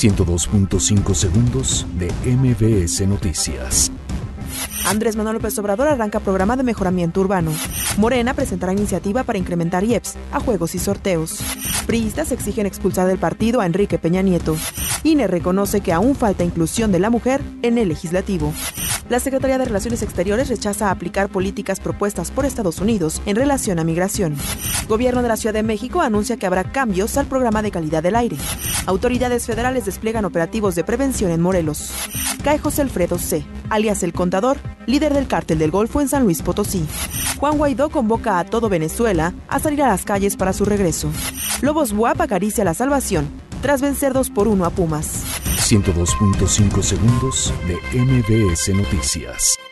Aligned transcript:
102.5 0.00 1.14
segundos 1.14 1.86
de 1.98 2.10
MBS 2.24 3.06
Noticias. 3.06 3.92
Andrés 4.86 5.14
Manuel 5.14 5.34
López 5.34 5.58
Obrador 5.58 5.88
arranca 5.88 6.20
programa 6.20 6.56
de 6.56 6.62
mejoramiento 6.62 7.20
urbano. 7.20 7.52
Morena 7.98 8.32
presentará 8.32 8.72
iniciativa 8.72 9.24
para 9.24 9.36
incrementar 9.36 9.84
IEPS 9.84 10.14
a 10.32 10.40
juegos 10.40 10.74
y 10.74 10.78
sorteos. 10.78 11.40
Priistas 11.86 12.32
exigen 12.32 12.64
expulsar 12.64 13.08
del 13.08 13.18
partido 13.18 13.60
a 13.60 13.66
Enrique 13.66 13.98
Peña 13.98 14.22
Nieto. 14.22 14.56
INE 15.02 15.26
reconoce 15.26 15.80
que 15.80 15.92
aún 15.92 16.14
falta 16.14 16.44
inclusión 16.44 16.92
de 16.92 16.98
la 16.98 17.10
mujer 17.10 17.42
en 17.62 17.78
el 17.78 17.88
legislativo. 17.88 18.52
La 19.08 19.18
Secretaría 19.18 19.58
de 19.58 19.64
Relaciones 19.64 20.02
Exteriores 20.02 20.48
rechaza 20.48 20.90
aplicar 20.90 21.30
políticas 21.30 21.80
propuestas 21.80 22.30
por 22.30 22.44
Estados 22.44 22.78
Unidos 22.78 23.20
en 23.26 23.34
relación 23.34 23.78
a 23.78 23.84
migración. 23.84 24.36
Gobierno 24.88 25.22
de 25.22 25.28
la 25.28 25.36
Ciudad 25.36 25.54
de 25.54 25.62
México 25.62 26.00
anuncia 26.00 26.36
que 26.36 26.46
habrá 26.46 26.70
cambios 26.70 27.16
al 27.16 27.26
programa 27.26 27.62
de 27.62 27.70
calidad 27.70 28.02
del 28.02 28.14
aire. 28.14 28.36
Autoridades 28.86 29.46
federales 29.46 29.84
despliegan 29.84 30.24
operativos 30.24 30.74
de 30.74 30.84
prevención 30.84 31.30
en 31.32 31.40
Morelos. 31.40 31.92
Cae 32.44 32.58
José 32.58 32.82
Alfredo 32.82 33.18
C., 33.18 33.44
alias 33.68 34.02
El 34.02 34.12
Contador, 34.12 34.58
líder 34.86 35.12
del 35.12 35.26
cártel 35.26 35.58
del 35.58 35.70
Golfo 35.70 36.00
en 36.00 36.08
San 36.08 36.22
Luis 36.22 36.42
Potosí. 36.42 36.86
Juan 37.38 37.58
Guaidó 37.58 37.88
convoca 37.88 38.38
a 38.38 38.44
todo 38.44 38.68
Venezuela 38.68 39.34
a 39.48 39.58
salir 39.58 39.82
a 39.82 39.88
las 39.88 40.04
calles 40.04 40.36
para 40.36 40.52
su 40.52 40.64
regreso. 40.64 41.10
Lobos 41.62 41.92
Buap 41.92 42.20
acaricia 42.20 42.64
la 42.64 42.74
salvación 42.74 43.28
tras 43.60 43.80
vencer 43.80 44.12
2 44.12 44.30
por 44.30 44.48
1 44.48 44.64
a 44.64 44.70
Pumas. 44.70 45.24
102.5 45.44 46.82
segundos 46.82 47.52
de 47.66 47.76
MBS 47.98 48.74
Noticias. 48.74 49.69